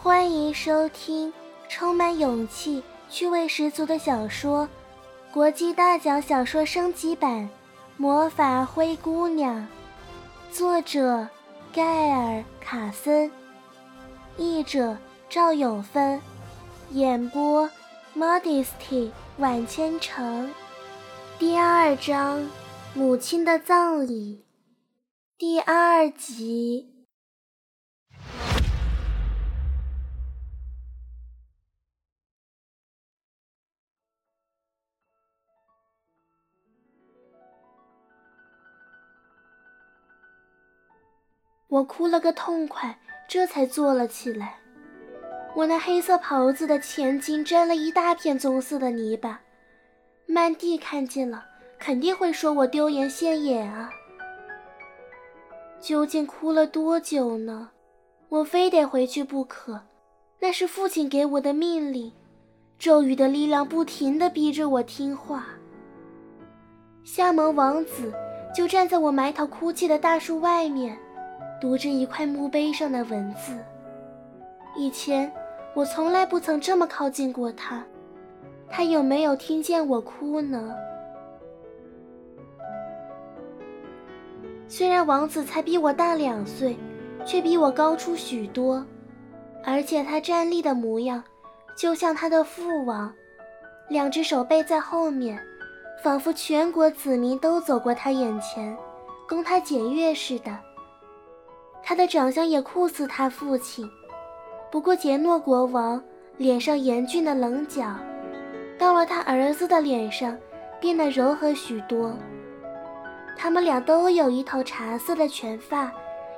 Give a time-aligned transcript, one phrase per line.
[0.00, 1.32] 欢迎收听
[1.68, 4.64] 充满勇气、趣味十足的小说
[5.34, 7.42] 《国际大奖小说升级版
[7.96, 9.56] 《魔法灰姑娘》》，
[10.56, 11.28] 作者
[11.72, 13.28] 盖尔·卡森，
[14.36, 14.96] 译者
[15.28, 16.22] 赵永芬，
[16.92, 17.68] 演播
[18.16, 20.48] Modesty 晚千城，
[21.40, 22.48] 第二章
[22.94, 24.44] 母亲的葬礼，
[25.36, 26.97] 第二集。
[41.68, 44.56] 我哭了个痛快，这才坐了起来。
[45.54, 49.40] 我那黑色袍子的前襟沾了一大片棕色的泥巴，
[50.26, 51.44] 曼蒂看见了
[51.78, 53.90] 肯定会说我丢人现眼啊。
[55.78, 57.70] 究竟哭了多久呢？
[58.30, 59.80] 我非得回去不可，
[60.38, 62.10] 那是父亲给我的命令，
[62.78, 65.46] 咒语的力量不停地逼着我听话。
[67.04, 68.12] 夏蒙王子
[68.54, 70.98] 就站在我埋头哭泣的大树外面。
[71.60, 73.58] 读着一块墓碑上的文字。
[74.76, 75.30] 以前
[75.74, 77.84] 我从来不曾这么靠近过他，
[78.68, 80.74] 他有没有听见我哭呢？
[84.68, 86.76] 虽然王子才比我大两岁，
[87.24, 88.84] 却比我高出许多，
[89.64, 91.24] 而且他站立的模样，
[91.74, 93.12] 就像他的父王，
[93.88, 95.40] 两只手背在后面，
[96.04, 98.76] 仿佛全国子民都走过他眼前，
[99.26, 100.67] 供他检阅似的。
[101.88, 103.88] 他的长相也酷似他父亲，
[104.70, 105.98] 不过杰诺国王
[106.36, 107.96] 脸上严峻的棱角，
[108.76, 110.36] 到了他儿子的脸上
[110.78, 112.14] 变得柔和许多。
[113.34, 115.90] 他们俩都有一头茶色的全发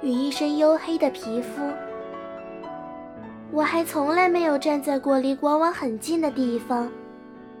[0.00, 1.62] 与一身黝黑的皮肤。
[3.52, 6.90] 我还从来没有站在过离国王很近的地方，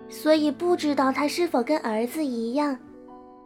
[0.08, 2.78] 所以不知道他是否跟儿子一样，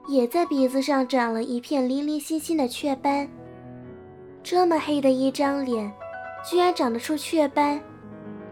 [0.07, 3.29] 也在鼻子上长了一片零零星星的雀斑。
[4.51, 5.93] 这么黑的一张脸，
[6.43, 7.79] 居然长得出雀斑，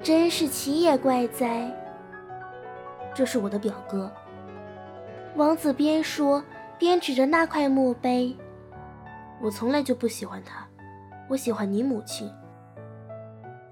[0.02, 1.74] 真是奇也怪哉。
[3.14, 4.12] 这是我的表哥。
[5.36, 6.44] 王子边说
[6.78, 8.36] 边指着那块墓碑。
[9.40, 10.68] 我从来就不喜欢他，
[11.30, 12.30] 我喜欢你母亲。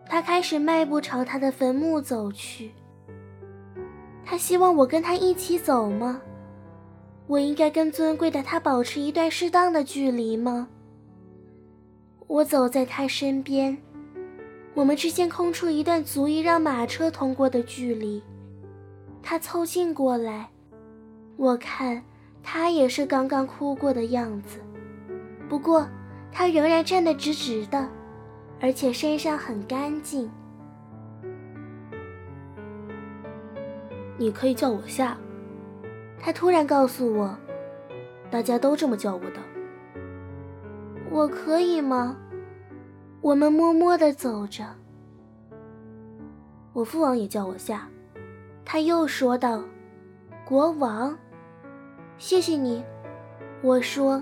[0.06, 2.72] 他开始迈步朝他的坟墓走去。
[4.24, 6.22] 他希望我跟他一起走吗？
[7.26, 10.68] 我应该跟尊贵的他保持一段适当的距离吗？
[12.26, 13.76] 我走在他身边，
[14.74, 18.22] 我们之间空出一段足以让马车通过的距离。
[19.22, 20.48] 他凑近过来，
[21.36, 22.02] 我看
[22.42, 24.58] 他也是刚刚哭过的样子，
[25.48, 25.86] 不过
[26.32, 27.88] 他仍然站得直直的，
[28.60, 30.30] 而且身上很干净。
[34.16, 35.16] 你可以叫我夏，
[36.18, 37.36] 他突然告诉我，
[38.30, 39.53] 大家都这么叫我的。
[41.14, 42.16] 我可以吗？
[43.20, 44.64] 我们默默地走着。
[46.72, 47.88] 我父王也叫我夏。
[48.64, 49.62] 他又说道
[50.44, 51.16] ：“国王，
[52.18, 52.84] 谢谢你。”
[53.62, 54.20] 我说：“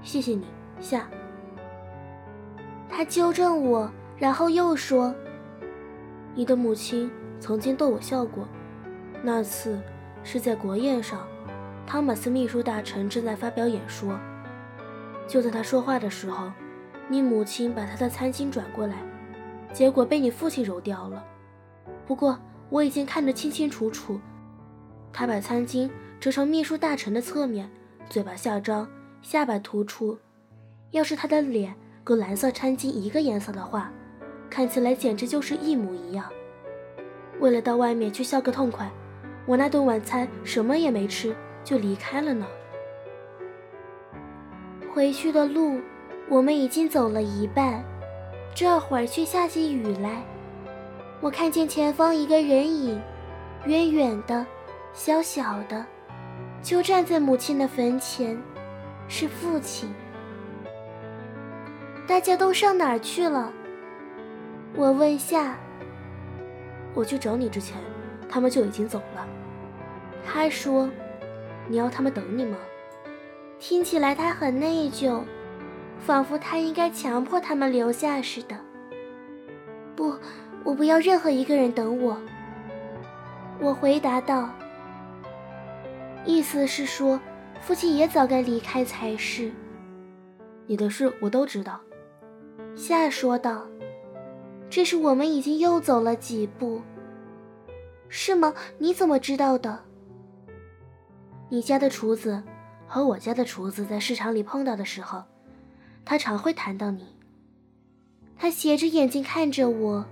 [0.00, 0.44] 谢谢你，
[0.78, 1.10] 夏。”
[2.88, 5.12] 他纠正我，然后又说
[6.36, 8.46] ：“你的母亲曾经逗我笑过，
[9.24, 9.76] 那次
[10.22, 11.26] 是在国宴上，
[11.84, 14.16] 汤马斯秘书大臣正在发表演说。”
[15.28, 16.50] 就在他说话的时候，
[17.06, 18.96] 你母亲把他的餐巾转过来，
[19.72, 21.22] 结果被你父亲揉掉了。
[22.06, 22.38] 不过
[22.70, 24.18] 我已经看得清清楚楚，
[25.12, 27.70] 他把餐巾折成秘书大臣的侧面，
[28.08, 28.88] 嘴巴下张，
[29.20, 30.18] 下巴突出。
[30.90, 33.92] 要是他的脸跟蓝色餐巾一个颜色的话，
[34.48, 36.24] 看起来简直就是一模一样。
[37.38, 38.90] 为了到外面去笑个痛快，
[39.44, 42.46] 我那顿晚餐什么也没吃就离开了呢。
[44.92, 45.80] 回去的路，
[46.28, 47.82] 我们已经走了一半，
[48.54, 50.22] 这会儿却下起雨来。
[51.20, 53.00] 我看见前方一个人影，
[53.64, 54.46] 远远的，
[54.92, 55.84] 小小的，
[56.62, 58.36] 就站在母亲的坟前，
[59.08, 59.92] 是父亲。
[62.06, 63.52] 大家都上哪儿去了？
[64.74, 65.56] 我问下。
[66.94, 67.76] 我去找你之前，
[68.28, 69.26] 他们就已经走了。
[70.24, 70.90] 他说
[71.68, 72.56] ：“你要他们等你吗？”
[73.60, 75.22] 听起来他很内疚，
[75.98, 78.56] 仿佛他应该强迫他们留下似的。
[79.96, 80.14] 不，
[80.62, 82.16] 我不要任何一个人等我。
[83.60, 84.48] 我回答道，
[86.24, 87.20] 意思是说，
[87.60, 89.50] 父亲也早该离开才是。
[90.66, 91.80] 你的事我都知道。
[92.76, 93.66] 夏说道，
[94.70, 96.80] 这是我们已经又走了几步。
[98.08, 98.54] 是吗？
[98.78, 99.80] 你怎么知道的？
[101.48, 102.40] 你家的厨子
[102.88, 105.22] 和我家的厨子在市场里碰到的时候，
[106.04, 107.06] 他常会谈到你。
[108.36, 110.06] 他斜着眼睛看着我。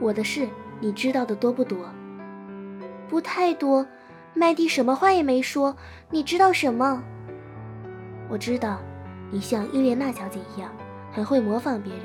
[0.00, 0.48] 我的事
[0.80, 1.78] 你知道的多不多？
[3.08, 3.86] 不太多。
[4.32, 5.76] 麦蒂什么话也没说。
[6.10, 7.02] 你知道什么？
[8.28, 8.80] 我知道，
[9.30, 10.72] 你像伊莲娜小姐一样，
[11.12, 12.04] 很会模仿别人。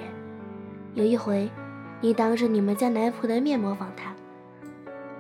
[0.94, 1.50] 有一回，
[2.02, 4.14] 你当着你们家男仆的面模仿他，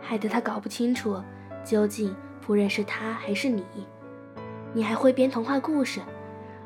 [0.01, 1.19] 害得他搞不清楚
[1.63, 2.15] 究竟
[2.49, 3.63] 仆人是他还是你。
[4.73, 6.01] 你还会编童话故事，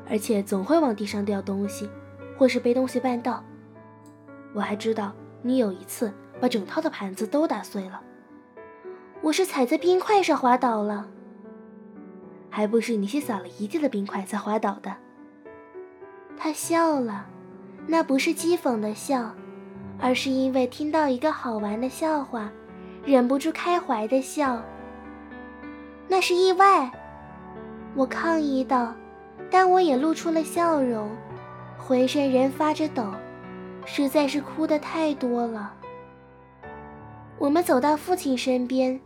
[0.09, 1.89] 而且总会往地上掉东西，
[2.37, 3.43] 或是被东西绊倒。
[4.53, 8.01] 我还知道你有一次把整套的盘子都打碎了。
[9.21, 11.05] 我是踩在冰块上滑倒了。
[12.49, 14.95] 还不是你先撒了一地的冰块才滑倒的。
[16.37, 17.25] 他笑了，
[17.87, 19.33] 那不是讥讽的笑，
[19.99, 22.49] 而是因为听到一个好玩的笑话，
[23.03, 24.63] 忍不住开怀的笑。
[26.13, 26.91] 那是意外，
[27.95, 28.93] 我抗议道，
[29.49, 31.09] 但我也露出了笑容，
[31.75, 33.03] 浑身人发着抖，
[33.83, 35.73] 实在是哭的太多了。
[37.39, 39.01] 我们走到父亲身边，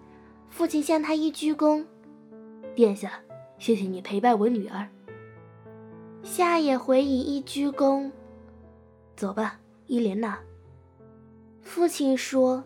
[0.50, 1.86] 父亲向他一鞠躬，
[2.76, 3.14] 殿下。
[3.58, 4.86] 谢谢你陪伴我女儿。
[6.24, 8.12] 夏也回以一鞠躬。
[9.16, 10.38] 走吧，伊莲娜。
[11.62, 12.66] 父亲说：“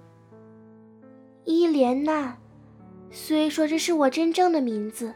[1.46, 2.36] 伊莲娜，
[3.14, 5.14] 虽说这是我真正的名字，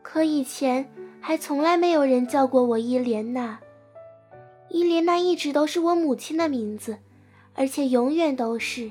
[0.00, 3.60] 可以前还从来没有人叫过我伊莲娜。
[4.70, 6.96] 伊莲娜一直都是我母亲的名字，
[7.54, 8.90] 而且永远都是。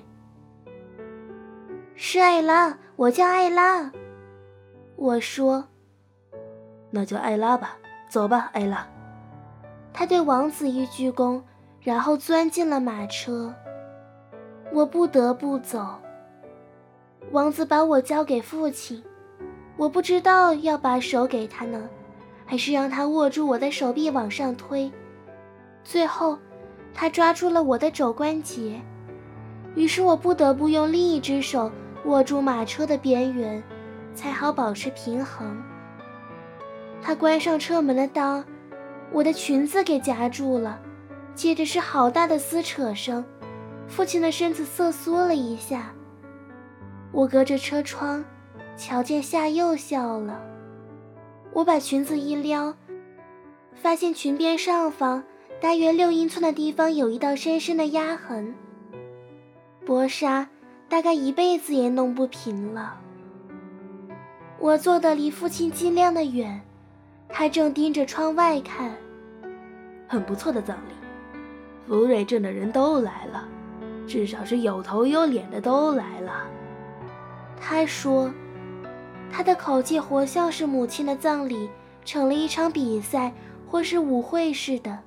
[1.96, 3.92] 是艾拉，我叫艾拉。”
[4.96, 5.68] 我说。
[6.92, 7.78] 那就艾拉吧，
[8.08, 8.88] 走吧，艾拉。
[9.92, 11.42] 他对王子一鞠躬，
[11.82, 13.52] 然后钻进了马车。
[14.72, 16.00] 我不得不走。
[17.32, 19.02] 王子把我交给父亲，
[19.78, 21.90] 我不知道要把手给他呢，
[22.46, 24.92] 还是让他握住我的手臂往上推。
[25.82, 26.38] 最后，
[26.94, 28.82] 他抓住了我的肘关节，
[29.76, 31.72] 于是我不得不用另一只手
[32.04, 33.64] 握住马车的边缘，
[34.14, 35.64] 才好保持平衡。
[37.02, 38.44] 他关上车门的当，
[39.10, 40.78] 我的裙子给夹住了，
[41.34, 43.24] 接着是好大的撕扯声，
[43.88, 45.94] 父亲的身子瑟缩了一下。
[47.12, 48.24] 我隔着车窗，
[48.78, 50.42] 瞧见夏又笑了。
[51.54, 52.74] 我把裙子一撩，
[53.76, 55.24] 发现裙边上方
[55.60, 58.56] 大约六英寸的地方有一道深深的压痕。
[59.86, 60.48] 薄纱
[60.88, 62.98] 大概一辈子也弄不平了。
[64.60, 66.62] 我坐的离父亲尽量的远。
[67.34, 68.94] 他正盯着窗外看，
[70.06, 70.94] 很不错的葬礼，
[71.88, 73.48] 福瑞镇的人都来了，
[74.06, 76.46] 至少是有头有脸的都来了。
[77.64, 78.34] 他说，
[79.32, 81.70] 他的口气活像是母亲的葬礼
[82.04, 83.32] 成了一场比赛
[83.68, 85.00] 或是舞会似的。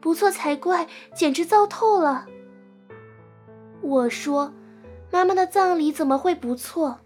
[0.00, 2.26] 不错才怪，简直糟透了。
[3.80, 4.52] 我说，
[5.10, 6.98] 妈妈的葬礼怎么会不错？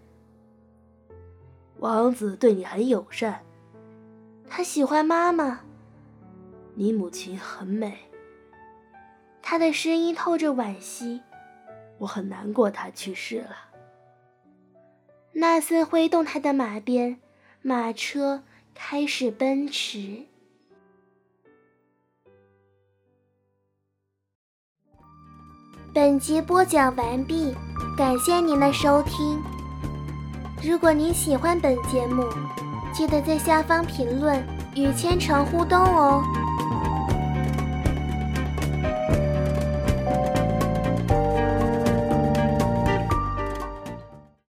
[1.78, 3.42] 王子对你很友善，
[4.48, 5.60] 他喜欢妈妈。
[6.74, 7.98] 你母亲很美。
[9.42, 11.20] 他的声音透着惋惜。
[12.00, 13.56] 我很难过，他去世了。
[15.32, 17.20] 纳森挥动他的马鞭，
[17.60, 18.42] 马车
[18.74, 20.22] 开始奔驰。
[25.92, 27.54] 本集播讲完毕，
[27.98, 29.42] 感谢您的收听。
[30.62, 32.24] 如果您喜欢本节目，
[32.94, 34.42] 记得在下方评论
[34.74, 36.24] 与千城互动哦。